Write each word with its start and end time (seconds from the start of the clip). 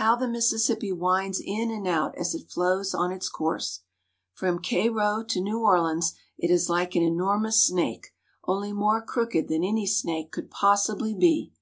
How 0.00 0.16
the 0.16 0.26
Mississippi 0.26 0.90
winds 0.90 1.38
in 1.38 1.70
and 1.70 1.86
out 1.86 2.16
as 2.16 2.34
it 2.34 2.48
flows 2.50 2.94
on 2.94 3.12
its 3.12 3.28
course! 3.28 3.80
From 4.32 4.58
Cairo 4.62 5.22
to 5.24 5.38
New 5.42 5.58
Orleans 5.60 6.14
it 6.38 6.50
is 6.50 6.70
like 6.70 6.94
an 6.94 7.02
enormous 7.02 7.60
snake, 7.60 8.14
only 8.44 8.72
more 8.72 9.02
crooked 9.02 9.48
than 9.48 9.62
any 9.62 9.86
snake 9.86 10.32
could 10.32 10.50
possibly 10.50 11.12
be. 11.14 11.52